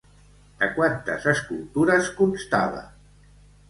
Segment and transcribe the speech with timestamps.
[0.63, 2.85] De quantes escultures constava?